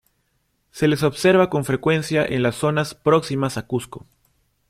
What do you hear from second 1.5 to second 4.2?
con frecuencia en las zonas próximas a Cusco.